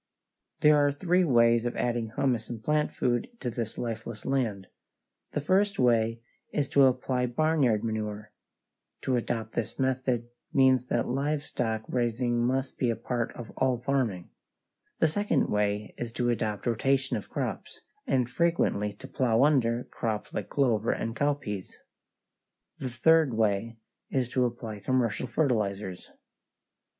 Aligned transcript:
There 0.61 0.77
are 0.77 0.91
three 0.91 1.23
ways 1.23 1.63
of 1.67 1.75
adding 1.75 2.13
humus 2.17 2.49
and 2.49 2.63
plant 2.63 2.91
food 2.91 3.29
to 3.39 3.51
this 3.51 3.77
lifeless 3.77 4.25
land: 4.25 4.65
the 5.33 5.41
first 5.41 5.77
way 5.77 6.23
is 6.51 6.67
to 6.69 6.85
apply 6.85 7.27
barnyard 7.27 7.83
manure 7.83 8.31
(to 9.03 9.15
adopt 9.15 9.51
this 9.51 9.77
method 9.77 10.27
means 10.51 10.87
that 10.87 11.07
livestock 11.07 11.83
raising 11.87 12.43
must 12.43 12.79
be 12.79 12.89
a 12.89 12.95
part 12.95 13.31
of 13.33 13.51
all 13.57 13.77
farming); 13.77 14.31
the 14.97 15.05
second 15.05 15.49
way 15.49 15.93
is 15.99 16.11
to 16.13 16.31
adopt 16.31 16.65
rotation 16.65 17.15
of 17.15 17.29
crops, 17.29 17.81
and 18.07 18.27
frequently 18.27 18.93
to 18.93 19.07
plow 19.07 19.43
under 19.43 19.83
crops 19.83 20.33
like 20.33 20.49
clover 20.49 20.91
and 20.91 21.15
cowpeas; 21.15 21.77
the 22.79 22.89
third 22.89 23.35
way 23.35 23.77
is 24.09 24.29
to 24.29 24.45
apply 24.45 24.79
commercial 24.79 25.27
fertilizers. 25.27 26.09